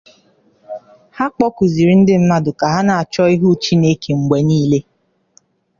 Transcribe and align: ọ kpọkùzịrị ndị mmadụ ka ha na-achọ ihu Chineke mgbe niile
ọ 1.25 1.27
kpọkùzịrị 1.33 1.93
ndị 1.99 2.13
mmadụ 2.21 2.51
ka 2.59 2.67
ha 2.73 2.79
na-achọ 2.87 3.23
ihu 3.35 3.47
Chineke 3.63 4.11
mgbe 4.21 4.37
niile 4.47 4.79